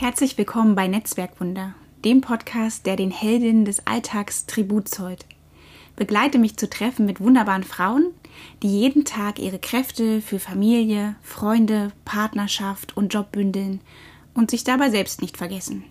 Herzlich 0.00 0.38
willkommen 0.38 0.76
bei 0.76 0.86
Netzwerkwunder, 0.86 1.74
dem 2.04 2.20
Podcast, 2.20 2.86
der 2.86 2.94
den 2.94 3.10
Heldinnen 3.10 3.64
des 3.64 3.84
Alltags 3.84 4.46
Tribut 4.46 4.88
zollt. 4.88 5.26
Begleite 5.96 6.38
mich 6.38 6.56
zu 6.56 6.70
Treffen 6.70 7.04
mit 7.04 7.18
wunderbaren 7.18 7.64
Frauen, 7.64 8.06
die 8.62 8.68
jeden 8.68 9.04
Tag 9.04 9.40
ihre 9.40 9.58
Kräfte 9.58 10.20
für 10.22 10.38
Familie, 10.38 11.16
Freunde, 11.20 11.90
Partnerschaft 12.04 12.96
und 12.96 13.12
Job 13.12 13.32
bündeln 13.32 13.80
und 14.34 14.52
sich 14.52 14.62
dabei 14.62 14.90
selbst 14.90 15.20
nicht 15.20 15.36
vergessen. 15.36 15.82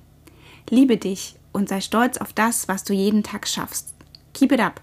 Liebe 0.70 0.96
dich 0.96 1.36
und 1.52 1.68
sei 1.68 1.82
stolz 1.82 2.16
auf 2.16 2.32
das, 2.32 2.70
was 2.70 2.86
du 2.86 2.94
jeden 2.94 3.24
Tag 3.24 3.46
schaffst. 3.46 3.94
Keep 4.34 4.54
it 4.54 4.62
up! 4.62 4.80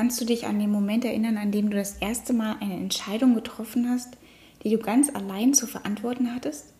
Kannst 0.00 0.18
du 0.18 0.24
dich 0.24 0.46
an 0.46 0.58
den 0.58 0.70
Moment 0.70 1.04
erinnern, 1.04 1.36
an 1.36 1.52
dem 1.52 1.68
du 1.68 1.76
das 1.76 1.98
erste 1.98 2.32
Mal 2.32 2.56
eine 2.60 2.72
Entscheidung 2.72 3.34
getroffen 3.34 3.90
hast, 3.90 4.16
die 4.62 4.70
du 4.70 4.78
ganz 4.78 5.14
allein 5.14 5.52
zu 5.52 5.66
verantworten 5.66 6.34
hattest? 6.34 6.72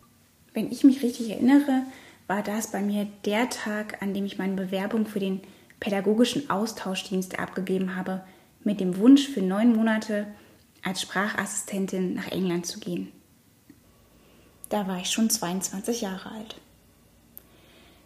Wenn 0.55 0.73
ich 0.73 0.85
mich 0.85 1.03
richtig 1.03 1.29
erinnere, 1.29 1.83
war 2.29 2.43
das 2.43 2.73
bei 2.73 2.81
mir 2.81 3.07
der 3.27 3.51
Tag, 3.51 4.01
an 4.01 4.15
dem 4.15 4.25
ich 4.25 4.39
meine 4.39 4.55
Bewerbung 4.55 5.05
für 5.05 5.21
den 5.21 5.43
pädagogischen 5.81 6.49
Austauschdienst 6.49 7.39
abgegeben 7.39 7.95
habe, 7.95 8.25
mit 8.65 8.81
dem 8.81 8.97
Wunsch 8.97 9.29
für 9.29 9.43
neun 9.43 9.77
Monate 9.77 10.27
als 10.83 11.03
Sprachassistentin 11.03 12.15
nach 12.15 12.33
England 12.33 12.65
zu 12.65 12.81
gehen. 12.81 13.13
Da 14.71 14.89
war 14.89 14.99
ich 14.99 15.11
schon 15.11 15.29
22 15.29 16.01
Jahre 16.01 16.31
alt. 16.31 16.57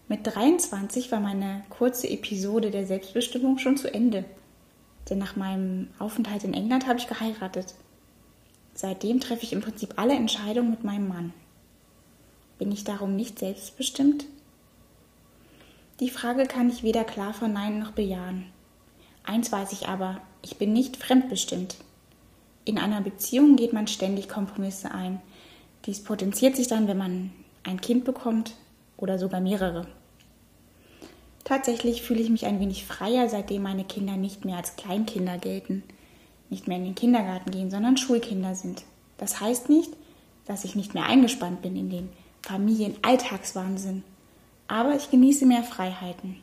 Mit 0.08 0.26
23 0.26 1.12
war 1.12 1.20
meine 1.20 1.62
kurze 1.68 2.10
Episode 2.10 2.72
der 2.72 2.84
Selbstbestimmung 2.84 3.58
schon 3.58 3.76
zu 3.76 3.94
Ende. 3.94 4.24
Denn 5.10 5.18
nach 5.18 5.36
meinem 5.36 5.88
Aufenthalt 5.98 6.44
in 6.44 6.54
England 6.54 6.86
habe 6.86 6.98
ich 6.98 7.06
geheiratet. 7.06 7.74
Seitdem 8.74 9.20
treffe 9.20 9.44
ich 9.44 9.52
im 9.52 9.60
Prinzip 9.60 9.94
alle 9.96 10.14
Entscheidungen 10.14 10.70
mit 10.70 10.84
meinem 10.84 11.08
Mann. 11.08 11.32
Bin 12.58 12.72
ich 12.72 12.84
darum 12.84 13.14
nicht 13.16 13.38
selbstbestimmt? 13.38 14.26
Die 16.00 16.10
Frage 16.10 16.46
kann 16.46 16.68
ich 16.68 16.82
weder 16.82 17.04
klar 17.04 17.34
verneinen 17.34 17.78
noch 17.78 17.92
bejahen. 17.92 18.46
Eins 19.22 19.52
weiß 19.52 19.72
ich 19.72 19.88
aber, 19.88 20.20
ich 20.42 20.56
bin 20.56 20.72
nicht 20.72 20.96
fremdbestimmt. 20.96 21.76
In 22.64 22.78
einer 22.78 23.00
Beziehung 23.00 23.56
geht 23.56 23.72
man 23.72 23.86
ständig 23.86 24.28
Kompromisse 24.28 24.90
ein. 24.90 25.20
Dies 25.86 26.02
potenziert 26.02 26.56
sich 26.56 26.66
dann, 26.66 26.88
wenn 26.88 26.98
man 26.98 27.30
ein 27.62 27.80
Kind 27.80 28.04
bekommt 28.04 28.54
oder 28.96 29.18
sogar 29.18 29.40
mehrere. 29.40 29.86
Tatsächlich 31.44 32.02
fühle 32.02 32.20
ich 32.20 32.30
mich 32.30 32.46
ein 32.46 32.58
wenig 32.58 32.86
freier, 32.86 33.28
seitdem 33.28 33.62
meine 33.62 33.84
Kinder 33.84 34.16
nicht 34.16 34.46
mehr 34.46 34.56
als 34.56 34.76
Kleinkinder 34.76 35.36
gelten, 35.36 35.82
nicht 36.48 36.66
mehr 36.66 36.78
in 36.78 36.84
den 36.84 36.94
Kindergarten 36.94 37.50
gehen, 37.50 37.70
sondern 37.70 37.98
Schulkinder 37.98 38.54
sind. 38.54 38.82
Das 39.18 39.40
heißt 39.40 39.68
nicht, 39.68 39.92
dass 40.46 40.64
ich 40.64 40.74
nicht 40.74 40.94
mehr 40.94 41.04
eingespannt 41.04 41.62
bin 41.62 41.76
in 41.76 41.90
den 41.90 42.08
Familienalltagswahnsinn, 42.42 44.02
aber 44.68 44.94
ich 44.94 45.10
genieße 45.10 45.44
mehr 45.46 45.62
Freiheiten. 45.62 46.36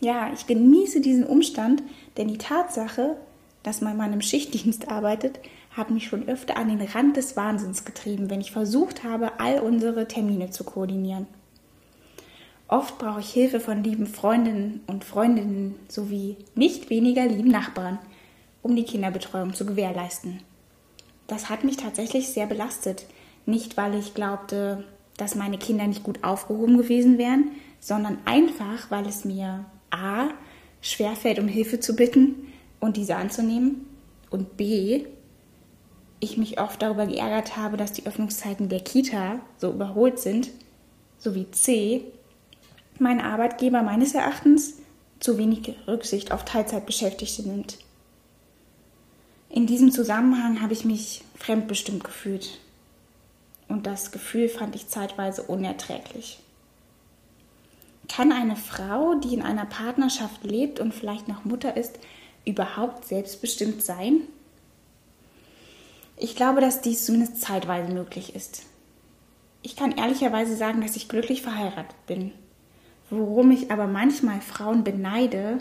Ja, 0.00 0.32
ich 0.32 0.46
genieße 0.46 1.00
diesen 1.00 1.24
Umstand, 1.24 1.82
denn 2.16 2.28
die 2.28 2.38
Tatsache, 2.38 3.16
dass 3.62 3.80
mein 3.80 3.96
Mann 3.96 4.12
im 4.12 4.22
Schichtdienst 4.22 4.88
arbeitet, 4.88 5.40
hat 5.70 5.90
mich 5.90 6.06
schon 6.06 6.28
öfter 6.28 6.56
an 6.56 6.68
den 6.68 6.80
Rand 6.80 7.16
des 7.16 7.36
Wahnsinns 7.36 7.84
getrieben, 7.84 8.30
wenn 8.30 8.40
ich 8.40 8.52
versucht 8.52 9.04
habe, 9.04 9.40
all 9.40 9.60
unsere 9.60 10.06
Termine 10.06 10.50
zu 10.50 10.64
koordinieren. 10.64 11.26
Oft 12.68 12.98
brauche 12.98 13.20
ich 13.20 13.30
Hilfe 13.30 13.60
von 13.60 13.84
lieben 13.84 14.06
Freundinnen 14.06 14.80
und 14.88 15.04
Freundinnen 15.04 15.76
sowie 15.88 16.36
nicht 16.56 16.90
weniger 16.90 17.26
lieben 17.26 17.50
Nachbarn, 17.50 17.98
um 18.62 18.74
die 18.74 18.84
Kinderbetreuung 18.84 19.54
zu 19.54 19.64
gewährleisten. 19.64 20.40
Das 21.28 21.48
hat 21.48 21.62
mich 21.62 21.76
tatsächlich 21.76 22.28
sehr 22.28 22.46
belastet. 22.46 23.06
Nicht, 23.46 23.76
weil 23.76 23.94
ich 23.94 24.14
glaubte, 24.14 24.84
dass 25.16 25.36
meine 25.36 25.58
Kinder 25.58 25.86
nicht 25.86 26.02
gut 26.02 26.24
aufgehoben 26.24 26.76
gewesen 26.76 27.18
wären, 27.18 27.52
sondern 27.78 28.18
einfach, 28.24 28.90
weil 28.90 29.06
es 29.06 29.24
mir 29.24 29.64
a. 29.90 30.28
schwerfällt, 30.80 31.38
um 31.38 31.46
Hilfe 31.46 31.78
zu 31.78 31.94
bitten 31.94 32.52
und 32.80 32.96
diese 32.96 33.14
anzunehmen 33.14 33.86
und 34.30 34.56
b. 34.56 35.06
ich 36.18 36.36
mich 36.36 36.60
oft 36.60 36.82
darüber 36.82 37.06
geärgert 37.06 37.56
habe, 37.56 37.76
dass 37.76 37.92
die 37.92 38.06
Öffnungszeiten 38.06 38.68
der 38.68 38.80
Kita 38.80 39.40
so 39.58 39.70
überholt 39.70 40.18
sind, 40.18 40.50
sowie 41.18 41.46
c 41.52 42.02
mein 43.00 43.20
Arbeitgeber 43.20 43.82
meines 43.82 44.14
Erachtens 44.14 44.74
zu 45.20 45.38
wenig 45.38 45.74
Rücksicht 45.86 46.32
auf 46.32 46.44
Teilzeitbeschäftigte 46.44 47.42
nimmt. 47.42 47.78
In 49.48 49.66
diesem 49.66 49.90
Zusammenhang 49.90 50.60
habe 50.60 50.72
ich 50.72 50.84
mich 50.84 51.24
fremdbestimmt 51.36 52.04
gefühlt. 52.04 52.58
Und 53.68 53.86
das 53.86 54.12
Gefühl 54.12 54.48
fand 54.48 54.74
ich 54.76 54.88
zeitweise 54.88 55.42
unerträglich. 55.42 56.38
Kann 58.08 58.32
eine 58.32 58.56
Frau, 58.56 59.14
die 59.14 59.34
in 59.34 59.42
einer 59.42 59.66
Partnerschaft 59.66 60.44
lebt 60.44 60.78
und 60.78 60.94
vielleicht 60.94 61.26
noch 61.26 61.44
Mutter 61.44 61.76
ist, 61.76 61.98
überhaupt 62.44 63.06
selbstbestimmt 63.06 63.82
sein? 63.82 64.20
Ich 66.16 66.36
glaube, 66.36 66.60
dass 66.60 66.80
dies 66.80 67.04
zumindest 67.04 67.42
zeitweise 67.42 67.92
möglich 67.92 68.34
ist. 68.34 68.62
Ich 69.62 69.74
kann 69.74 69.92
ehrlicherweise 69.92 70.56
sagen, 70.56 70.80
dass 70.80 70.96
ich 70.96 71.08
glücklich 71.08 71.42
verheiratet 71.42 71.96
bin. 72.06 72.32
Worum 73.10 73.50
ich 73.50 73.70
aber 73.70 73.86
manchmal 73.86 74.40
Frauen 74.40 74.82
beneide, 74.82 75.58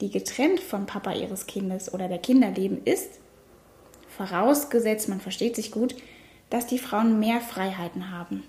die 0.00 0.10
getrennt 0.10 0.60
vom 0.60 0.86
Papa 0.86 1.12
ihres 1.12 1.46
Kindes 1.46 1.92
oder 1.92 2.08
der 2.08 2.18
Kinder 2.18 2.50
leben, 2.50 2.82
ist, 2.84 3.18
vorausgesetzt 4.16 5.08
man 5.08 5.20
versteht 5.20 5.56
sich 5.56 5.72
gut, 5.72 5.96
dass 6.50 6.66
die 6.66 6.78
Frauen 6.78 7.18
mehr 7.18 7.40
Freiheiten 7.40 8.10
haben. 8.10 8.44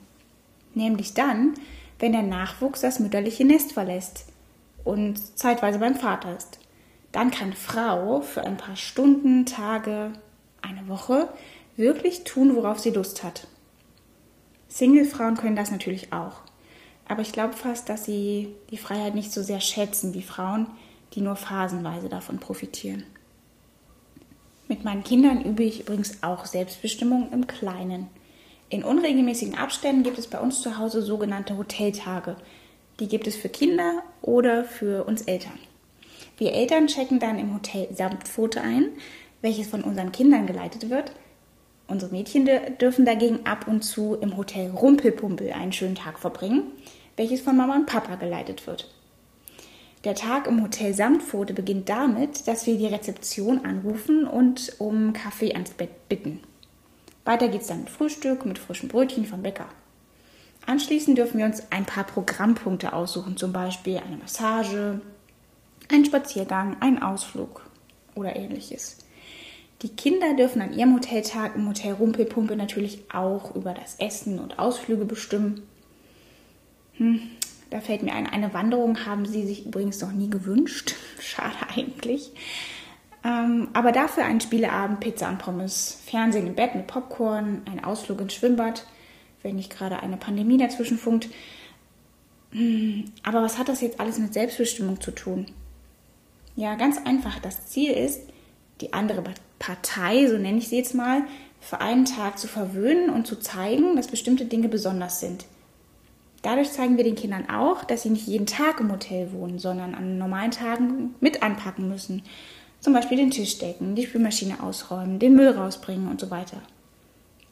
Nämlich 0.73 1.13
dann, 1.13 1.55
wenn 1.99 2.11
der 2.11 2.21
Nachwuchs 2.23 2.81
das 2.81 2.99
mütterliche 2.99 3.43
Nest 3.43 3.73
verlässt 3.73 4.25
und 4.83 5.37
zeitweise 5.37 5.79
beim 5.79 5.95
Vater 5.95 6.37
ist. 6.37 6.59
Dann 7.11 7.31
kann 7.31 7.53
Frau 7.53 8.21
für 8.21 8.43
ein 8.43 8.57
paar 8.57 8.75
Stunden, 8.75 9.45
Tage, 9.45 10.13
eine 10.61 10.87
Woche 10.87 11.29
wirklich 11.75 12.23
tun, 12.23 12.55
worauf 12.55 12.79
sie 12.79 12.91
Lust 12.91 13.23
hat. 13.23 13.47
Single-Frauen 14.67 15.37
können 15.37 15.55
das 15.55 15.71
natürlich 15.71 16.13
auch. 16.13 16.41
Aber 17.07 17.21
ich 17.21 17.31
glaube 17.31 17.53
fast, 17.53 17.89
dass 17.89 18.05
sie 18.05 18.53
die 18.69 18.77
Freiheit 18.77 19.15
nicht 19.15 19.31
so 19.31 19.41
sehr 19.41 19.61
schätzen 19.61 20.13
wie 20.13 20.21
Frauen, 20.21 20.67
die 21.13 21.21
nur 21.21 21.35
phasenweise 21.35 22.09
davon 22.09 22.39
profitieren. 22.39 23.03
Mit 24.67 24.83
meinen 24.83 25.03
Kindern 25.03 25.41
übe 25.41 25.63
ich 25.63 25.81
übrigens 25.81 26.21
auch 26.23 26.45
Selbstbestimmung 26.45 27.31
im 27.31 27.47
Kleinen. 27.47 28.07
In 28.69 28.83
unregelmäßigen 28.83 29.57
Abständen 29.57 30.03
gibt 30.03 30.17
es 30.17 30.27
bei 30.27 30.39
uns 30.39 30.61
zu 30.61 30.77
Hause 30.77 31.01
sogenannte 31.01 31.57
Hoteltage. 31.57 32.35
Die 32.99 33.07
gibt 33.07 33.27
es 33.27 33.37
für 33.37 33.47
Kinder 33.47 34.03
oder 34.21 34.65
für 34.65 35.05
uns 35.05 35.21
Eltern. 35.21 35.57
Wir 36.37 36.53
Eltern 36.53 36.87
checken 36.87 37.19
dann 37.19 37.39
im 37.39 37.53
Hotel 37.53 37.87
Samtpfote 37.95 38.61
ein, 38.61 38.89
welches 39.41 39.67
von 39.67 39.83
unseren 39.83 40.11
Kindern 40.11 40.45
geleitet 40.45 40.89
wird. 40.89 41.13
Unsere 41.87 42.11
Mädchen 42.11 42.49
dürfen 42.79 43.05
dagegen 43.05 43.45
ab 43.45 43.67
und 43.67 43.81
zu 43.81 44.15
im 44.15 44.35
Hotel 44.35 44.71
Rumpelpumpel 44.71 45.53
einen 45.53 45.71
schönen 45.71 45.95
Tag 45.95 46.19
verbringen 46.19 46.71
welches 47.17 47.41
von 47.41 47.57
Mama 47.57 47.75
und 47.75 47.87
Papa 47.87 48.15
geleitet 48.15 48.65
wird. 48.65 48.89
Der 50.03 50.15
Tag 50.15 50.47
im 50.47 50.63
Hotel 50.63 50.93
Samtpfote 50.93 51.53
beginnt 51.53 51.89
damit, 51.89 52.47
dass 52.47 52.65
wir 52.67 52.77
die 52.77 52.85
Rezeption 52.85 53.65
anrufen 53.65 54.25
und 54.25 54.73
um 54.77 55.11
Kaffee 55.11 55.53
ans 55.53 55.71
Bett 55.71 56.07
bitten. 56.07 56.39
Weiter 57.25 57.49
geht 57.49 57.61
es 57.61 57.67
dann 57.67 57.79
mit 57.79 57.89
Frühstück, 57.89 58.45
mit 58.45 58.59
frischen 58.59 58.87
Brötchen 58.87 59.25
vom 59.25 59.41
Bäcker. 59.41 59.67
Anschließend 60.65 61.17
dürfen 61.17 61.39
wir 61.39 61.45
uns 61.45 61.63
ein 61.71 61.85
paar 61.85 62.05
Programmpunkte 62.05 62.93
aussuchen, 62.93 63.35
zum 63.35 63.51
Beispiel 63.51 63.97
eine 63.97 64.17
Massage, 64.17 65.01
einen 65.89 66.05
Spaziergang, 66.05 66.77
einen 66.79 67.01
Ausflug 67.01 67.65
oder 68.15 68.35
ähnliches. 68.35 68.97
Die 69.83 69.89
Kinder 69.89 70.33
dürfen 70.33 70.61
an 70.61 70.73
ihrem 70.73 70.95
Hoteltag 70.95 71.55
im 71.55 71.67
Hotel 71.67 71.93
Rumpelpumpe 71.93 72.55
natürlich 72.55 73.03
auch 73.13 73.55
über 73.55 73.73
das 73.73 73.95
Essen 73.99 74.39
und 74.39 74.57
Ausflüge 74.57 75.05
bestimmen. 75.05 75.61
Hm, 76.93 77.21
da 77.69 77.79
fällt 77.79 78.01
mir 78.01 78.13
ein, 78.13 78.25
eine 78.25 78.53
Wanderung 78.55 79.05
haben 79.05 79.25
sie 79.25 79.45
sich 79.45 79.67
übrigens 79.67 80.01
noch 80.01 80.11
nie 80.11 80.29
gewünscht. 80.29 80.95
Schade 81.19 81.55
eigentlich. 81.75 82.31
Ähm, 83.23 83.67
aber 83.73 83.91
dafür 83.91 84.25
einen 84.25 84.41
Spieleabend, 84.41 84.99
Pizza 84.99 85.29
und 85.29 85.37
Pommes, 85.37 85.99
Fernsehen 86.05 86.47
im 86.47 86.55
Bett 86.55 86.73
mit 86.73 86.87
Popcorn, 86.87 87.61
ein 87.65 87.83
Ausflug 87.83 88.21
ins 88.21 88.33
Schwimmbad, 88.33 88.85
wenn 89.43 89.57
nicht 89.57 89.69
gerade 89.69 89.99
eine 89.99 90.17
Pandemie 90.17 90.57
dazwischen 90.57 90.97
funkt. 90.97 91.29
Hm, 92.51 93.11
aber 93.21 93.43
was 93.43 93.59
hat 93.59 93.69
das 93.69 93.81
jetzt 93.81 93.99
alles 93.99 94.17
mit 94.17 94.33
Selbstbestimmung 94.33 95.01
zu 95.01 95.11
tun? 95.11 95.45
Ja, 96.55 96.73
ganz 96.75 96.97
einfach. 97.05 97.37
Das 97.39 97.67
Ziel 97.67 97.91
ist, 97.91 98.21
die 98.81 98.93
andere 98.93 99.23
Partei, 99.59 100.27
so 100.27 100.37
nenne 100.37 100.57
ich 100.57 100.69
sie 100.69 100.77
jetzt 100.77 100.95
mal, 100.95 101.23
für 101.59 101.81
einen 101.81 102.05
Tag 102.05 102.37
zu 102.37 102.47
verwöhnen 102.47 103.09
und 103.09 103.27
zu 103.27 103.37
zeigen, 103.37 103.95
dass 103.95 104.07
bestimmte 104.07 104.45
Dinge 104.45 104.69
besonders 104.69 105.19
sind 105.19 105.45
Dadurch 106.47 106.71
zeigen 106.71 106.97
wir 106.97 107.03
den 107.03 107.15
Kindern 107.15 107.49
auch, 107.49 107.83
dass 107.83 108.03
sie 108.03 108.09
nicht 108.09 108.27
jeden 108.27 108.45
Tag 108.45 108.79
im 108.79 108.91
Hotel 108.91 109.31
wohnen, 109.33 109.59
sondern 109.59 109.95
an 109.95 110.17
normalen 110.17 110.51
Tagen 110.51 111.15
mit 111.19 111.43
anpacken 111.43 111.89
müssen. 111.89 112.21
Zum 112.79 112.93
Beispiel 112.93 113.17
den 113.17 113.31
Tisch 113.31 113.57
decken, 113.57 113.95
die 113.95 114.05
Spülmaschine 114.05 114.61
ausräumen, 114.63 115.19
den 115.19 115.35
Müll 115.35 115.49
rausbringen 115.49 116.07
und 116.07 116.21
so 116.21 116.29
weiter. 116.29 116.61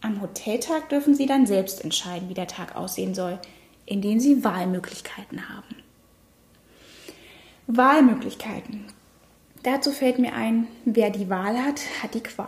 Am 0.01 0.21
Hoteltag 0.21 0.89
dürfen 0.89 1.15
sie 1.15 1.25
dann 1.25 1.47
selbst 1.47 1.83
entscheiden, 1.83 2.29
wie 2.29 2.35
der 2.35 2.47
Tag 2.47 2.75
aussehen 2.75 3.15
soll, 3.15 3.39
indem 3.87 4.19
sie 4.19 4.43
Wahlmöglichkeiten 4.43 5.49
haben. 5.49 5.75
Wahlmöglichkeiten. 7.67 8.85
Dazu 9.65 9.91
fällt 9.91 10.19
mir 10.19 10.35
ein, 10.35 10.67
wer 10.85 11.09
die 11.09 11.27
Wahl 11.27 11.57
hat, 11.57 11.81
hat 12.03 12.13
die 12.13 12.21
Qual. 12.21 12.47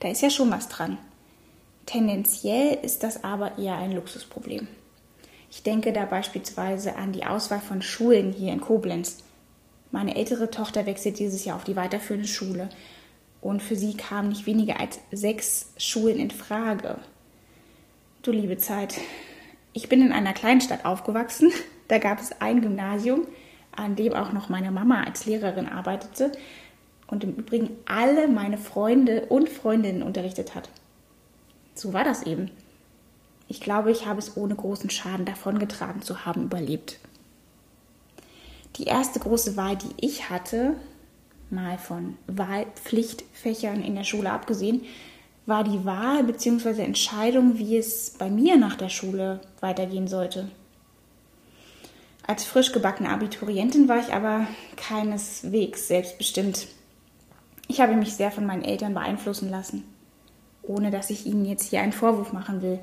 Da 0.00 0.08
ist 0.08 0.22
ja 0.22 0.30
schon 0.30 0.50
was 0.50 0.68
dran. 0.68 0.98
Tendenziell 1.86 2.76
ist 2.82 3.04
das 3.04 3.22
aber 3.22 3.58
eher 3.58 3.76
ein 3.76 3.92
Luxusproblem. 3.92 4.66
Ich 5.52 5.62
denke 5.62 5.92
da 5.92 6.04
beispielsweise 6.04 6.96
an 6.96 7.12
die 7.12 7.24
Auswahl 7.24 7.60
von 7.60 7.80
Schulen 7.80 8.32
hier 8.32 8.52
in 8.52 8.60
Koblenz. 8.60 9.18
Meine 9.92 10.16
ältere 10.16 10.50
Tochter 10.50 10.84
wechselt 10.84 11.20
dieses 11.20 11.44
Jahr 11.44 11.54
auf 11.54 11.62
die 11.62 11.76
weiterführende 11.76 12.26
Schule 12.26 12.70
und 13.40 13.62
für 13.62 13.76
sie 13.76 13.96
kamen 13.96 14.30
nicht 14.30 14.46
weniger 14.46 14.80
als 14.80 14.98
sechs 15.12 15.70
Schulen 15.76 16.18
in 16.18 16.32
Frage. 16.32 16.98
Du 18.22 18.32
liebe 18.32 18.58
Zeit. 18.58 18.96
Ich 19.72 19.88
bin 19.88 20.02
in 20.02 20.10
einer 20.10 20.32
Kleinstadt 20.32 20.84
aufgewachsen. 20.84 21.52
Da 21.86 21.98
gab 21.98 22.18
es 22.18 22.40
ein 22.40 22.62
Gymnasium, 22.62 23.28
an 23.76 23.96
dem 23.96 24.14
auch 24.14 24.32
noch 24.32 24.48
meine 24.48 24.70
Mama 24.70 25.02
als 25.02 25.26
Lehrerin 25.26 25.68
arbeitete 25.68 26.32
und 27.06 27.24
im 27.24 27.34
Übrigen 27.34 27.70
alle 27.86 28.28
meine 28.28 28.58
Freunde 28.58 29.26
und 29.26 29.48
Freundinnen 29.48 30.02
unterrichtet 30.02 30.54
hat. 30.54 30.68
So 31.74 31.92
war 31.92 32.04
das 32.04 32.22
eben. 32.22 32.50
Ich 33.48 33.60
glaube, 33.60 33.90
ich 33.90 34.06
habe 34.06 34.18
es 34.18 34.36
ohne 34.36 34.54
großen 34.54 34.90
Schaden 34.90 35.26
davongetragen 35.26 36.02
zu 36.02 36.24
haben 36.24 36.44
überlebt. 36.44 36.98
Die 38.76 38.84
erste 38.84 39.20
große 39.20 39.56
Wahl, 39.56 39.76
die 39.76 39.94
ich 40.04 40.30
hatte, 40.30 40.74
mal 41.50 41.78
von 41.78 42.16
Wahlpflichtfächern 42.26 43.82
in 43.82 43.94
der 43.94 44.04
Schule 44.04 44.30
abgesehen, 44.30 44.82
war 45.46 45.62
die 45.62 45.84
Wahl 45.84 46.24
bzw. 46.24 46.82
Entscheidung, 46.82 47.58
wie 47.58 47.76
es 47.76 48.14
bei 48.18 48.30
mir 48.30 48.56
nach 48.56 48.76
der 48.76 48.88
Schule 48.88 49.40
weitergehen 49.60 50.08
sollte. 50.08 50.48
Als 52.26 52.44
frisch 52.44 52.72
gebackene 52.72 53.10
Abiturientin 53.10 53.86
war 53.86 53.98
ich 53.98 54.14
aber 54.14 54.46
keineswegs 54.76 55.88
selbstbestimmt. 55.88 56.68
Ich 57.68 57.80
habe 57.80 57.96
mich 57.96 58.14
sehr 58.14 58.30
von 58.30 58.46
meinen 58.46 58.64
Eltern 58.64 58.94
beeinflussen 58.94 59.50
lassen, 59.50 59.84
ohne 60.62 60.90
dass 60.90 61.10
ich 61.10 61.26
ihnen 61.26 61.44
jetzt 61.44 61.68
hier 61.68 61.82
einen 61.82 61.92
Vorwurf 61.92 62.32
machen 62.32 62.62
will. 62.62 62.80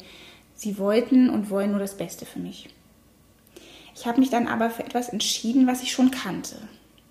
Sie 0.54 0.78
wollten 0.78 1.30
und 1.30 1.50
wollen 1.50 1.72
nur 1.72 1.80
das 1.80 1.98
Beste 1.98 2.26
für 2.26 2.38
mich. 2.38 2.70
Ich 3.96 4.06
habe 4.06 4.20
mich 4.20 4.30
dann 4.30 4.48
aber 4.48 4.70
für 4.70 4.84
etwas 4.84 5.10
entschieden, 5.10 5.66
was 5.66 5.82
ich 5.82 5.92
schon 5.92 6.12
kannte, 6.12 6.56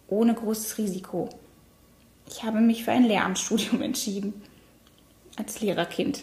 ohne 0.07 0.35
großes 0.35 0.79
Risiko. 0.79 1.29
Ich 2.29 2.45
habe 2.45 2.61
mich 2.61 2.85
für 2.85 2.93
ein 2.93 3.05
Lehramtsstudium 3.05 3.83
entschieden, 3.83 4.41
als 5.37 5.61
Lehrerkind. 5.61 6.23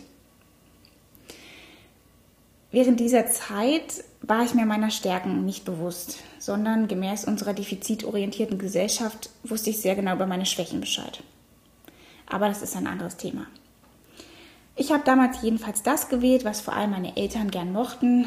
Während 2.72 3.00
dieser 3.00 3.28
Zeit 3.28 4.04
war 4.22 4.44
ich 4.44 4.54
mir 4.54 4.66
meiner 4.66 4.90
Stärken 4.90 5.46
nicht 5.46 5.66
bewusst, 5.66 6.20
sondern 6.40 6.88
gemäß 6.88 7.26
unserer 7.26 7.54
defizitorientierten 7.54 8.58
Gesellschaft 8.58 9.30
wusste 9.44 9.70
ich 9.70 9.82
sehr 9.82 9.96
genau 9.96 10.16
über 10.16 10.26
meine 10.26 10.46
Schwächen 10.46 10.80
Bescheid. 10.82 11.24
Aber 12.28 12.48
das 12.48 12.62
ist 12.62 12.76
ein 12.76 12.88
anderes 12.88 13.18
Thema. 13.18 13.48
Ich 14.76 14.92
habe 14.92 15.04
damals 15.06 15.42
jedenfalls 15.42 15.82
das 15.82 16.10
gewählt, 16.10 16.46
was 16.46 16.62
vor 16.62 16.76
allem 16.76 16.92
meine 16.92 17.16
Eltern 17.16 17.52
gern 17.52 17.72
mochten, 17.72 18.26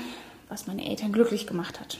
was 0.48 0.66
meine 0.66 0.88
Eltern 0.88 1.12
glücklich 1.12 1.46
gemacht 1.46 1.80
hat. 1.80 1.98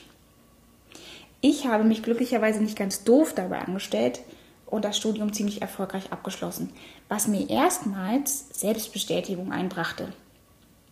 Ich 1.41 1.67
habe 1.67 1.85
mich 1.85 2.03
glücklicherweise 2.03 2.63
nicht 2.63 2.77
ganz 2.77 3.05
doof 3.05 3.35
dabei 3.35 3.61
angestellt 3.61 4.21
und 4.67 4.85
das 4.85 4.97
Studium 4.97 5.33
ziemlich 5.33 5.63
erfolgreich 5.63 6.13
abgeschlossen, 6.13 6.71
was 7.09 7.29
mir 7.29 7.49
erstmals 7.49 8.47
Selbstbestätigung 8.53 9.53
einbrachte. 9.53 10.13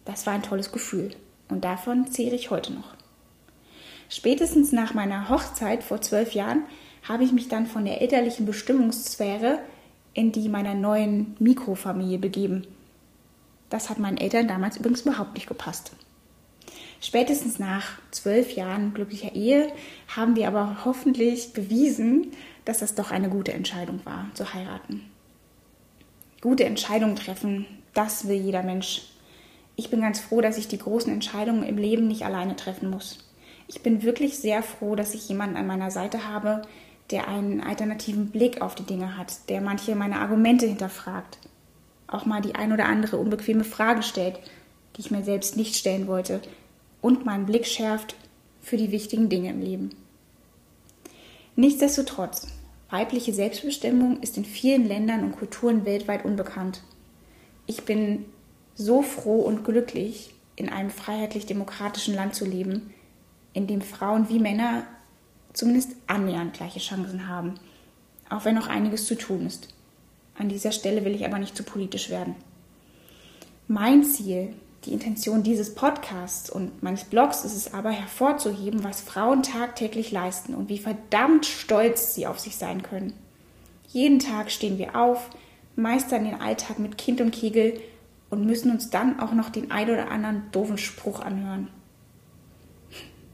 Das 0.05 0.27
war 0.27 0.35
ein 0.35 0.43
tolles 0.43 0.73
Gefühl 0.73 1.15
und 1.49 1.65
davon 1.65 2.11
zehre 2.11 2.35
ich 2.35 2.51
heute 2.51 2.73
noch. 2.73 2.95
Spätestens 4.09 4.73
nach 4.73 4.95
meiner 4.95 5.29
Hochzeit 5.29 5.83
vor 5.83 6.01
zwölf 6.01 6.33
Jahren 6.33 6.63
habe 7.07 7.25
ich 7.25 7.33
mich 7.33 7.49
dann 7.49 7.67
von 7.67 7.85
der 7.85 8.01
elterlichen 8.01 8.47
Bestimmungssphäre 8.47 9.59
in 10.15 10.33
die 10.33 10.49
meiner 10.49 10.75
neuen 10.75 11.37
Mikrofamilie 11.39 12.19
begeben. 12.19 12.67
Das 13.71 13.91
hat 13.91 13.99
meinen 13.99 14.17
Eltern 14.17 14.49
damals 14.49 14.77
übrigens 14.79 15.03
überhaupt 15.03 15.35
nicht 15.35 15.47
gepasst. 15.47 15.93
Spätestens 17.01 17.59
nach 17.59 17.99
zwölf 18.11 18.57
Jahren 18.57 18.93
glücklicher 18.93 19.35
Ehe 19.35 19.73
haben 20.09 20.35
wir 20.35 20.49
aber 20.49 20.85
hoffentlich 20.85 21.53
bewiesen, 21.53 22.33
dass 22.65 22.79
das 22.79 22.95
doch 22.95 23.11
eine 23.11 23.29
gute 23.29 23.53
Entscheidung 23.53 24.01
war, 24.05 24.27
zu 24.35 24.53
heiraten. 24.53 25.03
Gute 26.41 26.65
Entscheidungen 26.65 27.17
treffen, 27.17 27.67
das 27.95 28.27
will 28.27 28.37
jeder 28.37 28.63
Mensch. 28.63 29.03
Ich 29.79 29.91
bin 29.91 30.01
ganz 30.01 30.19
froh, 30.19 30.41
dass 30.41 30.59
ich 30.59 30.67
die 30.67 30.77
großen 30.77 31.13
Entscheidungen 31.13 31.63
im 31.63 31.79
Leben 31.79 32.09
nicht 32.09 32.25
alleine 32.25 32.57
treffen 32.57 32.91
muss. 32.91 33.19
Ich 33.69 33.81
bin 33.81 34.03
wirklich 34.03 34.37
sehr 34.37 34.65
froh, 34.65 34.97
dass 34.97 35.15
ich 35.15 35.29
jemanden 35.29 35.57
an 35.57 35.69
meiner 35.69 35.93
Seite 35.93 36.27
habe, 36.27 36.63
der 37.13 37.29
einen 37.29 37.61
alternativen 37.61 38.31
Blick 38.31 38.61
auf 38.61 38.75
die 38.75 38.83
Dinge 38.83 39.17
hat, 39.17 39.49
der 39.49 39.61
manche 39.61 39.95
meiner 39.95 40.19
Argumente 40.19 40.67
hinterfragt, 40.67 41.39
auch 42.09 42.27
mal 42.27 42.43
die 42.43 42.57
ein 42.57 42.73
oder 42.73 42.87
andere 42.87 43.19
unbequeme 43.19 43.63
Frage 43.63 44.03
stellt, 44.03 44.41
die 44.97 45.03
ich 45.03 45.13
mir 45.13 45.23
selbst 45.23 45.57
nicht 45.57 45.77
stellen 45.77 46.09
wollte, 46.09 46.41
und 47.01 47.25
meinen 47.25 47.47
Blick 47.47 47.65
schärft 47.65 48.17
für 48.61 48.77
die 48.77 48.91
wichtigen 48.91 49.29
Dinge 49.29 49.51
im 49.51 49.61
Leben. 49.61 49.91
Nichtsdestotrotz, 51.55 52.49
weibliche 52.91 53.33
Selbstbestimmung 53.33 54.23
ist 54.23 54.39
in 54.39 54.45
vielen 54.45 54.89
Ländern 54.89 55.23
und 55.23 55.37
Kulturen 55.39 55.85
weltweit 55.85 56.25
unbekannt. 56.25 56.83
Ich 57.67 57.85
bin 57.85 58.25
so 58.79 59.03
froh 59.03 59.41
und 59.41 59.65
glücklich, 59.65 60.33
in 60.57 60.71
einem 60.71 60.91
freiheitlich-demokratischen 60.91 62.15
Land 62.15 62.35
zu 62.35 62.47
leben, 62.47 62.95
in 63.53 63.67
dem 63.67 63.83
Frauen 63.83 64.29
wie 64.29 64.39
Männer 64.39 64.85
zumindest 65.53 65.93
annähernd 66.07 66.55
gleiche 66.55 66.79
Chancen 66.79 67.29
haben, 67.29 67.55
auch 68.31 68.45
wenn 68.45 68.55
noch 68.55 68.69
einiges 68.69 69.07
zu 69.07 69.17
tun 69.17 69.47
ist. 69.47 69.69
An 70.39 70.49
dieser 70.49 70.73
Stelle 70.73 71.05
will 71.05 71.15
ich 71.15 71.27
aber 71.27 71.39
nicht 71.39 71.57
zu 71.57 71.65
politisch 71.65 72.09
werden. 72.09 72.37
Mein 73.67 74.05
Ziel 74.05 74.55
die 74.85 74.93
Intention 74.93 75.43
dieses 75.43 75.75
Podcasts 75.75 76.49
und 76.49 76.83
meines 76.83 77.05
Blogs 77.05 77.45
ist 77.45 77.57
es 77.57 77.75
aber 77.75 77.91
hervorzuheben, 77.91 78.85
was 78.85 79.01
Frauen 79.01 79.43
tagtäglich 79.43 80.13
leisten 80.13 80.55
und 80.55 80.69
wie 80.69 80.79
verdammt 80.79 81.47
stolz 81.47 82.15
sie 82.15 82.29
auf 82.29 82.39
sich 82.39 82.57
sein 82.57 82.83
können. 82.83 83.13
Jeden 83.89 84.21
Tag 84.21 84.53
stehen 84.53 84.79
wir 84.79 84.95
auf, 84.95 85.31
meistern 85.75 86.25
den 86.25 86.41
Alltag 86.41 86.79
mit 86.79 86.97
Kind 86.97 87.21
und 87.21 87.33
Kegel 87.33 87.81
und 88.31 88.47
müssen 88.47 88.71
uns 88.71 88.91
dann 88.91 89.21
auch 89.21 89.33
noch 89.33 89.51
den 89.51 89.71
ein 89.71 89.91
oder 89.91 90.11
anderen 90.11 90.45
doofen 90.53 90.79
Spruch 90.79 91.21
anhören. 91.21 91.69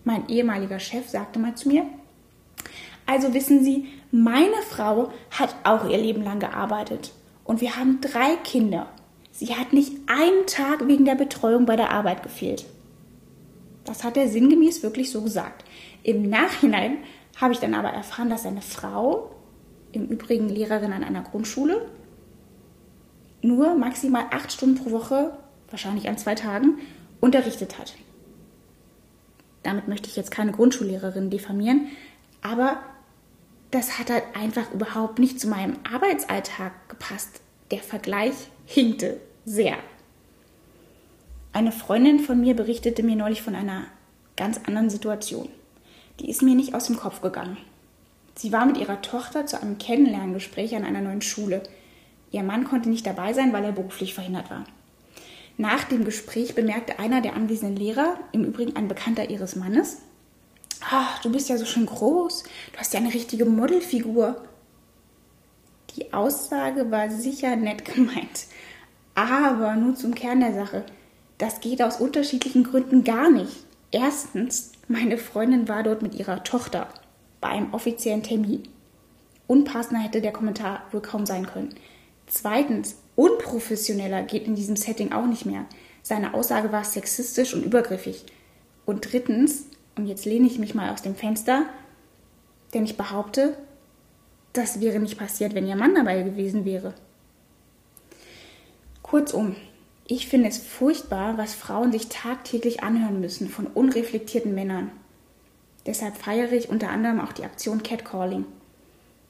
Mein 0.04 0.28
ehemaliger 0.28 0.78
Chef 0.78 1.08
sagte 1.08 1.38
mal 1.38 1.54
zu 1.54 1.68
mir, 1.68 1.86
also 3.06 3.34
wissen 3.34 3.64
Sie, 3.64 3.88
meine 4.10 4.62
Frau 4.68 5.12
hat 5.30 5.54
auch 5.64 5.88
ihr 5.88 5.98
Leben 5.98 6.22
lang 6.22 6.40
gearbeitet 6.40 7.12
und 7.44 7.60
wir 7.60 7.76
haben 7.76 8.00
drei 8.00 8.36
Kinder 8.36 8.88
Sie 9.36 9.56
hat 9.56 9.72
nicht 9.72 9.92
einen 10.06 10.46
Tag 10.46 10.86
wegen 10.86 11.04
der 11.04 11.16
Betreuung 11.16 11.66
bei 11.66 11.74
der 11.74 11.90
Arbeit 11.90 12.22
gefehlt. 12.22 12.66
Das 13.84 14.04
hat 14.04 14.16
er 14.16 14.28
sinngemäß 14.28 14.84
wirklich 14.84 15.10
so 15.10 15.22
gesagt. 15.22 15.64
Im 16.04 16.28
Nachhinein 16.28 16.98
habe 17.40 17.52
ich 17.52 17.58
dann 17.58 17.74
aber 17.74 17.88
erfahren, 17.88 18.30
dass 18.30 18.44
seine 18.44 18.62
Frau, 18.62 19.32
im 19.90 20.06
Übrigen 20.06 20.48
Lehrerin 20.48 20.92
an 20.92 21.02
einer 21.02 21.22
Grundschule, 21.22 21.84
nur 23.44 23.74
maximal 23.74 24.24
acht 24.30 24.52
Stunden 24.52 24.76
pro 24.76 24.90
Woche, 24.90 25.36
wahrscheinlich 25.70 26.08
an 26.08 26.18
zwei 26.18 26.34
Tagen, 26.34 26.78
unterrichtet 27.20 27.78
hat. 27.78 27.94
Damit 29.62 29.88
möchte 29.88 30.08
ich 30.08 30.16
jetzt 30.16 30.30
keine 30.30 30.52
Grundschullehrerin 30.52 31.30
diffamieren, 31.30 31.88
aber 32.42 32.78
das 33.70 33.98
hat 33.98 34.10
halt 34.10 34.24
einfach 34.34 34.72
überhaupt 34.72 35.18
nicht 35.18 35.40
zu 35.40 35.48
meinem 35.48 35.76
Arbeitsalltag 35.90 36.88
gepasst. 36.88 37.40
Der 37.70 37.80
Vergleich 37.80 38.34
hinkte 38.66 39.20
sehr. 39.44 39.76
Eine 41.52 41.72
Freundin 41.72 42.20
von 42.20 42.40
mir 42.40 42.54
berichtete 42.54 43.02
mir 43.02 43.16
neulich 43.16 43.42
von 43.42 43.54
einer 43.54 43.84
ganz 44.36 44.60
anderen 44.66 44.90
Situation. 44.90 45.48
Die 46.20 46.30
ist 46.30 46.42
mir 46.42 46.54
nicht 46.54 46.74
aus 46.74 46.86
dem 46.86 46.96
Kopf 46.96 47.20
gegangen. 47.20 47.56
Sie 48.36 48.52
war 48.52 48.66
mit 48.66 48.76
ihrer 48.76 49.02
Tochter 49.02 49.46
zu 49.46 49.60
einem 49.60 49.78
Kennenlerngespräch 49.78 50.74
an 50.74 50.84
einer 50.84 51.00
neuen 51.00 51.22
Schule. 51.22 51.62
Ihr 52.34 52.42
Mann 52.42 52.64
konnte 52.64 52.88
nicht 52.88 53.06
dabei 53.06 53.32
sein, 53.32 53.52
weil 53.52 53.64
er 53.64 53.70
beruflich 53.70 54.12
verhindert 54.12 54.50
war. 54.50 54.64
Nach 55.56 55.84
dem 55.84 56.04
Gespräch 56.04 56.56
bemerkte 56.56 56.98
einer 56.98 57.20
der 57.20 57.36
anwesenden 57.36 57.76
Lehrer, 57.76 58.18
im 58.32 58.44
Übrigen 58.44 58.74
ein 58.74 58.88
Bekannter 58.88 59.30
ihres 59.30 59.54
Mannes, 59.54 59.98
Ach, 60.90 61.22
du 61.22 61.30
bist 61.30 61.48
ja 61.48 61.56
so 61.56 61.64
schön 61.64 61.86
groß, 61.86 62.42
du 62.72 62.78
hast 62.78 62.92
ja 62.92 62.98
eine 62.98 63.14
richtige 63.14 63.44
Modelfigur. 63.44 64.42
Die 65.96 66.12
Aussage 66.12 66.90
war 66.90 67.08
sicher 67.08 67.54
nett 67.54 67.84
gemeint, 67.84 68.46
aber 69.14 69.76
nur 69.76 69.94
zum 69.94 70.16
Kern 70.16 70.40
der 70.40 70.54
Sache. 70.54 70.84
Das 71.38 71.60
geht 71.60 71.82
aus 71.82 72.00
unterschiedlichen 72.00 72.64
Gründen 72.64 73.04
gar 73.04 73.30
nicht. 73.30 73.64
Erstens, 73.92 74.72
meine 74.88 75.18
Freundin 75.18 75.68
war 75.68 75.84
dort 75.84 76.02
mit 76.02 76.16
ihrer 76.16 76.42
Tochter 76.42 76.88
bei 77.40 77.50
einem 77.50 77.72
offiziellen 77.72 78.24
Termin. 78.24 78.64
Unpassender 79.46 80.02
hätte 80.02 80.20
der 80.20 80.32
Kommentar 80.32 80.82
wohl 80.90 81.00
kaum 81.00 81.26
sein 81.26 81.46
können. 81.46 81.74
Zweitens, 82.26 82.96
unprofessioneller 83.16 84.22
geht 84.22 84.46
in 84.46 84.54
diesem 84.54 84.76
Setting 84.76 85.12
auch 85.12 85.26
nicht 85.26 85.46
mehr. 85.46 85.66
Seine 86.02 86.34
Aussage 86.34 86.72
war 86.72 86.84
sexistisch 86.84 87.54
und 87.54 87.64
übergriffig. 87.64 88.24
Und 88.86 89.12
drittens, 89.12 89.66
und 89.96 90.06
jetzt 90.06 90.24
lehne 90.24 90.46
ich 90.46 90.58
mich 90.58 90.74
mal 90.74 90.92
aus 90.92 91.02
dem 91.02 91.14
Fenster, 91.14 91.66
denn 92.74 92.84
ich 92.84 92.96
behaupte, 92.96 93.56
das 94.52 94.80
wäre 94.80 95.00
nicht 95.00 95.18
passiert, 95.18 95.54
wenn 95.54 95.66
ihr 95.66 95.76
Mann 95.76 95.94
dabei 95.94 96.22
gewesen 96.22 96.64
wäre. 96.64 96.94
Kurzum, 99.02 99.56
ich 100.06 100.28
finde 100.28 100.48
es 100.48 100.58
furchtbar, 100.58 101.38
was 101.38 101.54
Frauen 101.54 101.92
sich 101.92 102.08
tagtäglich 102.08 102.82
anhören 102.82 103.20
müssen 103.20 103.48
von 103.48 103.66
unreflektierten 103.66 104.54
Männern. 104.54 104.90
Deshalb 105.86 106.16
feiere 106.16 106.52
ich 106.52 106.68
unter 106.68 106.90
anderem 106.90 107.20
auch 107.20 107.32
die 107.32 107.44
Aktion 107.44 107.82
Catcalling. 107.82 108.44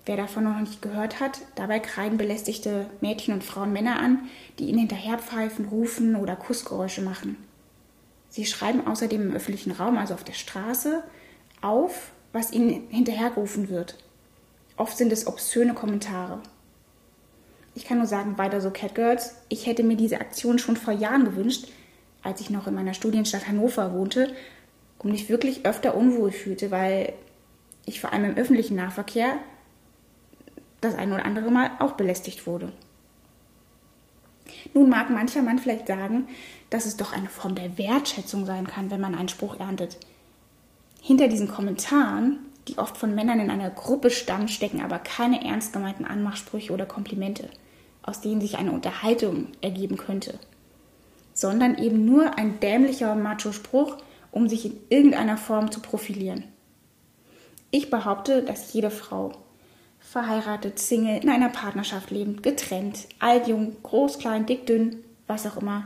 Wer 0.06 0.16
davon 0.16 0.44
noch 0.44 0.61
nicht 0.61 0.82
gehört 0.82 1.20
hat, 1.20 1.40
dabei 1.54 1.78
kreiden 1.78 2.18
belästigte 2.18 2.87
Mädchen 3.00 3.32
und 3.32 3.42
Frauen 3.42 3.73
Männer 3.73 3.99
an, 3.99 4.28
die 4.58 4.64
ihnen 4.64 4.80
hinterherpfeifen, 4.80 5.66
rufen 5.66 6.16
oder 6.16 6.37
Kussgeräusche 6.37 7.00
machen. 7.00 7.37
Sie 8.28 8.44
schreiben 8.44 8.87
außerdem 8.87 9.23
im 9.23 9.34
öffentlichen 9.34 9.70
Raum, 9.70 9.96
also 9.96 10.12
auf 10.12 10.25
der 10.25 10.34
Straße, 10.34 11.02
auf, 11.62 12.11
was 12.32 12.52
ihnen 12.52 12.88
hinterhergerufen 12.90 13.70
wird. 13.70 13.96
Oft 14.76 14.99
sind 14.99 15.12
es 15.12 15.26
obszöne 15.26 15.73
Kommentare. 15.73 16.40
Ich 17.75 17.87
kann 17.87 17.99
nur 17.99 18.06
sagen, 18.06 18.37
weiter 18.37 18.61
so 18.61 18.70
Catgirls. 18.70 19.37
Ich 19.49 19.66
hätte 19.66 19.84
mir 19.84 19.96
diese 19.96 20.20
Aktion 20.20 20.58
schon 20.58 20.76
vor 20.76 20.92
Jahren 20.92 21.25
gewünscht, 21.25 21.68
als 22.23 22.40
ich 22.40 22.50
noch 22.50 22.66
in 22.66 22.75
meiner 22.75 22.94
Studienstadt 22.94 23.49
Hannover 23.49 23.92
wohnte 23.94 24.34
und 24.99 25.12
mich 25.12 25.28
wirklich 25.28 25.64
öfter 25.64 25.96
unwohl 25.96 26.30
fühlte, 26.30 26.70
weil 26.70 27.14
ich 27.87 28.00
vor 28.00 28.12
allem 28.12 28.25
im 28.25 28.37
öffentlichen 28.37 28.76
Nahverkehr 28.76 29.38
das 30.85 30.95
ein 30.95 31.12
oder 31.12 31.25
andere 31.25 31.50
Mal 31.50 31.71
auch 31.79 31.93
belästigt 31.93 32.47
wurde. 32.47 32.73
Nun 34.73 34.88
mag 34.88 35.11
mancher 35.11 35.43
Mann 35.43 35.59
vielleicht 35.59 35.87
sagen, 35.87 36.29
dass 36.71 36.87
es 36.87 36.97
doch 36.97 37.12
eine 37.12 37.29
Form 37.29 37.55
der 37.55 37.79
Wertschätzung 37.79 38.47
sein 38.47 38.67
kann, 38.67 38.91
wenn 38.91 39.00
man 39.00 39.14
einen 39.14 39.29
Spruch 39.29 39.59
erntet. 39.59 39.99
Hinter 41.00 41.29
diesen 41.29 41.49
Kommentaren, 41.49 42.38
die 42.69 42.79
oft 42.79 42.97
von 42.97 43.14
Männern 43.14 43.41
in 43.41 43.50
einer 43.50 43.71
Gruppe 43.71 44.11
stammen, 44.11 44.49
stecken 44.49 44.81
aber 44.81 44.99
keine 44.99 45.45
ernst 45.45 45.73
gemeinten 45.73 46.05
Anmachsprüche 46.05 46.73
oder 46.73 46.87
Komplimente, 46.87 47.50
aus 48.03 48.21
denen 48.21 48.41
sich 48.41 48.59
eine 48.59 48.73
Unterhaltung 48.73 49.49
ergeben 49.61 49.97
könnte, 49.97 50.38
sondern 51.35 51.76
eben 51.79 52.05
nur 52.05 52.38
ein 52.38 52.61
dämlicher 52.61 53.14
Macho-Spruch, 53.14 53.99
um 54.31 54.49
sich 54.49 54.64
in 54.64 54.81
irgendeiner 54.88 55.37
Form 55.37 55.71
zu 55.71 55.81
profilieren. 55.81 56.45
Ich 57.71 57.91
behaupte, 57.91 58.43
dass 58.43 58.73
jede 58.73 58.91
Frau, 58.91 59.33
verheiratet, 60.04 60.78
Single, 60.78 61.23
in 61.23 61.28
einer 61.28 61.49
Partnerschaft 61.49 62.11
lebend, 62.11 62.42
getrennt, 62.42 63.08
alt, 63.18 63.49
jung, 63.49 63.76
groß, 63.82 64.18
klein, 64.18 64.46
dick, 64.46 64.66
dünn, 64.66 64.96
was 65.26 65.46
auch 65.46 65.56
immer, 65.56 65.82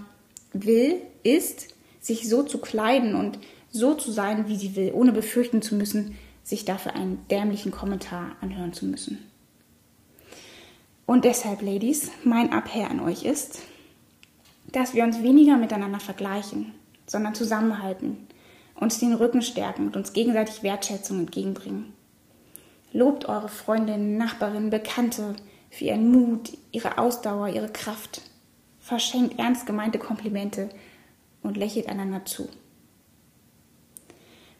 will, 0.52 0.96
ist, 1.22 1.68
sich 2.00 2.28
so 2.28 2.42
zu 2.42 2.58
kleiden 2.58 3.14
und 3.14 3.38
so 3.70 3.94
zu 3.94 4.10
sein, 4.10 4.48
wie 4.48 4.56
sie 4.56 4.76
will, 4.76 4.92
ohne 4.92 5.12
befürchten 5.12 5.62
zu 5.62 5.74
müssen, 5.74 6.16
sich 6.42 6.64
dafür 6.64 6.94
einen 6.94 7.26
dämlichen 7.30 7.70
Kommentar 7.70 8.36
anhören 8.40 8.72
zu 8.72 8.86
müssen. 8.86 9.18
Und 11.06 11.24
deshalb, 11.24 11.62
Ladies, 11.62 12.10
mein 12.24 12.52
Appell 12.52 12.84
an 12.84 13.00
euch 13.00 13.24
ist, 13.24 13.60
dass 14.72 14.94
wir 14.94 15.04
uns 15.04 15.22
weniger 15.22 15.56
miteinander 15.56 16.00
vergleichen, 16.00 16.74
sondern 17.06 17.34
zusammenhalten, 17.34 18.26
uns 18.74 18.98
den 18.98 19.14
Rücken 19.14 19.42
stärken 19.42 19.86
und 19.86 19.96
uns 19.96 20.12
gegenseitig 20.12 20.62
Wertschätzung 20.62 21.20
entgegenbringen. 21.20 21.94
Lobt 22.92 23.26
eure 23.28 23.48
Freundinnen, 23.48 24.16
Nachbarinnen, 24.16 24.70
Bekannte 24.70 25.36
für 25.70 25.84
ihren 25.84 26.10
Mut, 26.10 26.56
ihre 26.72 26.98
Ausdauer, 26.98 27.48
ihre 27.48 27.68
Kraft. 27.68 28.22
Verschenkt 28.78 29.38
ernst 29.38 29.66
gemeinte 29.66 29.98
Komplimente 29.98 30.70
und 31.42 31.56
lächelt 31.56 31.88
einander 31.88 32.24
zu. 32.24 32.48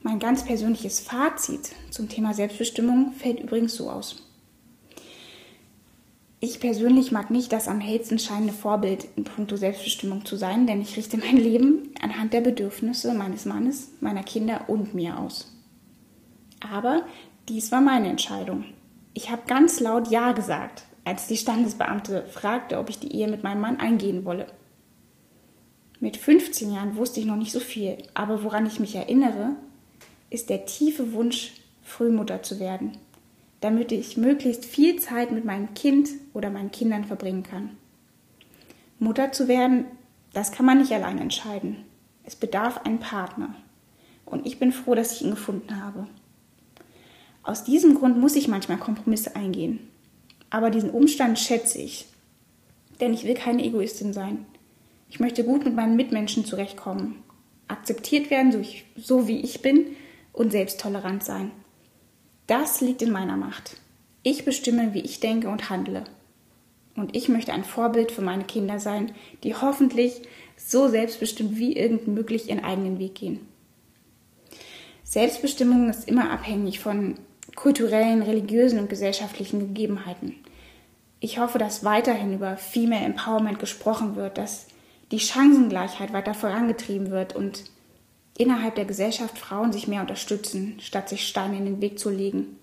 Mein 0.00 0.18
ganz 0.18 0.44
persönliches 0.44 1.00
Fazit 1.00 1.72
zum 1.90 2.08
Thema 2.08 2.34
Selbstbestimmung 2.34 3.12
fällt 3.12 3.40
übrigens 3.40 3.74
so 3.74 3.90
aus. 3.90 4.22
Ich 6.40 6.60
persönlich 6.60 7.10
mag 7.10 7.30
nicht 7.30 7.52
das 7.52 7.66
am 7.66 7.80
hellsten 7.80 8.20
scheinende 8.20 8.52
Vorbild 8.52 9.08
in 9.16 9.24
puncto 9.24 9.56
Selbstbestimmung 9.56 10.24
zu 10.24 10.36
sein, 10.36 10.68
denn 10.68 10.80
ich 10.80 10.96
richte 10.96 11.16
mein 11.16 11.36
Leben 11.36 11.92
anhand 12.00 12.32
der 12.32 12.42
Bedürfnisse 12.42 13.12
meines 13.12 13.44
Mannes, 13.44 13.90
meiner 14.00 14.22
Kinder 14.22 14.68
und 14.68 14.94
mir 14.94 15.18
aus. 15.18 15.52
Aber 16.60 17.02
dies 17.48 17.72
war 17.72 17.80
meine 17.80 18.08
Entscheidung. 18.08 18.64
Ich 19.14 19.30
habe 19.30 19.42
ganz 19.46 19.80
laut 19.80 20.10
Ja 20.10 20.32
gesagt, 20.32 20.84
als 21.04 21.26
die 21.26 21.36
Standesbeamte 21.36 22.24
fragte, 22.26 22.78
ob 22.78 22.90
ich 22.90 22.98
die 22.98 23.12
Ehe 23.12 23.28
mit 23.28 23.42
meinem 23.42 23.60
Mann 23.60 23.80
eingehen 23.80 24.24
wolle. 24.24 24.46
Mit 26.00 26.16
15 26.16 26.72
Jahren 26.72 26.96
wusste 26.96 27.20
ich 27.20 27.26
noch 27.26 27.36
nicht 27.36 27.50
so 27.50 27.60
viel, 27.60 27.96
aber 28.14 28.44
woran 28.44 28.66
ich 28.66 28.78
mich 28.78 28.94
erinnere, 28.94 29.56
ist 30.30 30.50
der 30.50 30.66
tiefe 30.66 31.12
Wunsch, 31.12 31.54
Frühmutter 31.82 32.42
zu 32.42 32.60
werden, 32.60 32.98
damit 33.60 33.90
ich 33.92 34.16
möglichst 34.16 34.66
viel 34.66 35.00
Zeit 35.00 35.32
mit 35.32 35.44
meinem 35.44 35.72
Kind 35.74 36.10
oder 36.34 36.50
meinen 36.50 36.70
Kindern 36.70 37.04
verbringen 37.04 37.42
kann. 37.42 37.70
Mutter 38.98 39.32
zu 39.32 39.48
werden, 39.48 39.86
das 40.34 40.52
kann 40.52 40.66
man 40.66 40.78
nicht 40.78 40.92
allein 40.92 41.18
entscheiden. 41.18 41.84
Es 42.24 42.36
bedarf 42.36 42.82
einen 42.84 43.00
Partner. 43.00 43.54
Und 44.26 44.46
ich 44.46 44.58
bin 44.58 44.72
froh, 44.72 44.94
dass 44.94 45.12
ich 45.12 45.22
ihn 45.22 45.30
gefunden 45.30 45.82
habe. 45.82 46.06
Aus 47.48 47.64
diesem 47.64 47.94
Grund 47.94 48.18
muss 48.18 48.36
ich 48.36 48.46
manchmal 48.46 48.76
Kompromisse 48.76 49.34
eingehen. 49.34 49.80
Aber 50.50 50.68
diesen 50.68 50.90
Umstand 50.90 51.38
schätze 51.38 51.78
ich. 51.78 52.04
Denn 53.00 53.14
ich 53.14 53.24
will 53.24 53.32
keine 53.32 53.64
Egoistin 53.64 54.12
sein. 54.12 54.44
Ich 55.08 55.18
möchte 55.18 55.44
gut 55.44 55.64
mit 55.64 55.74
meinen 55.74 55.96
Mitmenschen 55.96 56.44
zurechtkommen, 56.44 57.22
akzeptiert 57.66 58.30
werden, 58.30 58.52
so, 58.52 58.58
ich, 58.58 58.84
so 58.96 59.28
wie 59.28 59.40
ich 59.40 59.62
bin 59.62 59.96
und 60.34 60.52
selbst 60.52 60.78
tolerant 60.78 61.24
sein. 61.24 61.50
Das 62.46 62.82
liegt 62.82 63.00
in 63.00 63.12
meiner 63.12 63.38
Macht. 63.38 63.78
Ich 64.22 64.44
bestimme, 64.44 64.92
wie 64.92 65.00
ich 65.00 65.20
denke 65.20 65.48
und 65.48 65.70
handle. 65.70 66.04
Und 66.96 67.16
ich 67.16 67.30
möchte 67.30 67.54
ein 67.54 67.64
Vorbild 67.64 68.12
für 68.12 68.20
meine 68.20 68.44
Kinder 68.44 68.78
sein, 68.78 69.12
die 69.42 69.54
hoffentlich 69.54 70.20
so 70.58 70.88
selbstbestimmt 70.88 71.56
wie 71.56 71.74
irgend 71.74 72.08
möglich 72.08 72.50
ihren 72.50 72.62
eigenen 72.62 72.98
Weg 72.98 73.14
gehen. 73.14 73.40
Selbstbestimmung 75.02 75.88
ist 75.88 76.06
immer 76.06 76.30
abhängig 76.30 76.80
von 76.80 77.14
kulturellen, 77.58 78.22
religiösen 78.22 78.78
und 78.78 78.88
gesellschaftlichen 78.88 79.58
Gegebenheiten. 79.58 80.36
Ich 81.18 81.40
hoffe, 81.40 81.58
dass 81.58 81.82
weiterhin 81.82 82.32
über 82.32 82.56
Female 82.56 83.04
Empowerment 83.04 83.58
gesprochen 83.58 84.14
wird, 84.14 84.38
dass 84.38 84.68
die 85.10 85.18
Chancengleichheit 85.18 86.12
weiter 86.12 86.34
vorangetrieben 86.34 87.10
wird 87.10 87.34
und 87.34 87.64
innerhalb 88.36 88.76
der 88.76 88.84
Gesellschaft 88.84 89.36
Frauen 89.36 89.72
sich 89.72 89.88
mehr 89.88 90.02
unterstützen, 90.02 90.76
statt 90.78 91.08
sich 91.08 91.26
Steine 91.26 91.56
in 91.56 91.64
den 91.64 91.80
Weg 91.80 91.98
zu 91.98 92.10
legen. 92.10 92.58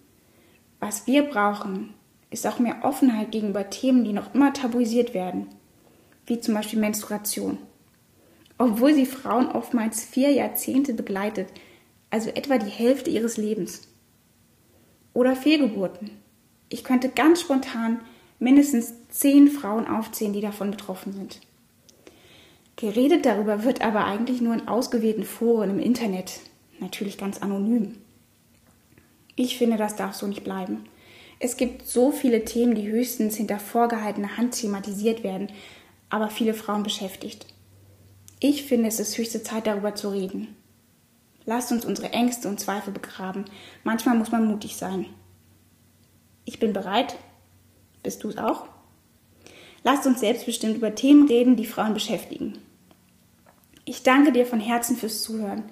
Was 0.79 1.07
wir 1.07 1.23
brauchen, 1.23 1.93
ist 2.29 2.47
auch 2.47 2.59
mehr 2.59 2.77
Offenheit 2.83 3.31
gegenüber 3.31 3.69
Themen, 3.69 4.05
die 4.05 4.13
noch 4.13 4.33
immer 4.33 4.53
tabuisiert 4.53 5.13
werden, 5.13 5.47
wie 6.25 6.39
zum 6.39 6.53
Beispiel 6.53 6.79
Menstruation. 6.79 7.57
Obwohl 8.57 8.93
sie 8.93 9.05
Frauen 9.05 9.49
oftmals 9.49 10.05
vier 10.05 10.31
Jahrzehnte 10.31 10.93
begleitet, 10.93 11.49
also 12.09 12.29
etwa 12.29 12.57
die 12.57 12.69
Hälfte 12.69 13.09
ihres 13.09 13.35
Lebens 13.35 13.89
oder 15.15 15.36
Fehlgeburten. 15.36 16.12
Ich 16.69 16.84
könnte 16.84 17.10
ganz 17.10 17.41
spontan 17.41 18.01
mindestens 18.38 18.93
zehn 19.10 19.48
Frauen 19.48 19.88
aufzählen, 19.88 20.34
die 20.34 20.41
davon 20.41 20.69
betroffen 20.69 21.13
sind. 21.13 21.39
Geredet 22.75 23.25
darüber 23.25 23.63
wird 23.63 23.81
aber 23.81 24.05
eigentlich 24.05 24.41
nur 24.41 24.53
in 24.53 24.67
ausgewählten 24.67 25.24
Foren 25.24 25.72
im 25.72 25.79
Internet, 25.79 26.41
natürlich 26.79 27.17
ganz 27.17 27.41
anonym. 27.41 27.95
Ich 29.38 29.57
finde, 29.57 29.77
das 29.77 29.95
darf 29.95 30.13
so 30.13 30.27
nicht 30.27 30.43
bleiben. 30.43 30.84
Es 31.39 31.55
gibt 31.55 31.88
so 31.88 32.12
viele 32.12 32.43
Themen, 32.43 32.75
die 32.75 32.88
höchstens 32.88 33.38
hinter 33.38 33.60
vorgehaltener 33.60 34.38
Hand 34.38 34.60
thematisiert 34.60 35.24
werden, 35.24 35.48
aber 36.10 36.29
viele 36.29 36.53
Frauen 36.53 36.84
beschäftigt. 36.84 37.48
Ich 38.41 38.63
finde, 38.63 38.89
es 38.89 39.00
ist 39.00 39.17
höchste 39.17 39.43
Zeit, 39.43 39.67
darüber 39.67 39.95
zu 39.95 40.10
reden. 40.10 40.55
Lasst 41.45 41.71
uns 41.71 41.85
unsere 41.85 42.11
Ängste 42.11 42.47
und 42.47 42.59
Zweifel 42.59 42.91
begraben. 42.91 43.45
Manchmal 43.83 44.15
muss 44.15 44.31
man 44.31 44.47
mutig 44.47 44.75
sein. 44.75 45.05
Ich 46.43 46.59
bin 46.59 46.73
bereit. 46.73 47.17
Bist 48.03 48.23
du 48.23 48.29
es 48.29 48.37
auch? 48.37 48.67
Lasst 49.83 50.07
uns 50.07 50.19
selbstbestimmt 50.19 50.77
über 50.77 50.95
Themen 50.95 51.27
reden, 51.27 51.55
die 51.55 51.65
Frauen 51.65 51.93
beschäftigen. 51.93 52.57
Ich 53.83 54.03
danke 54.03 54.31
dir 54.31 54.45
von 54.45 54.59
Herzen 54.59 54.95
fürs 54.95 55.21
Zuhören. 55.21 55.63